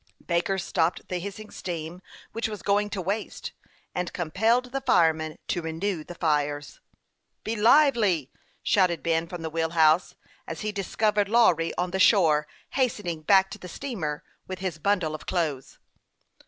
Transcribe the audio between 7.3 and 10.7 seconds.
Be lively!" shouted Ben, from the wheel house, as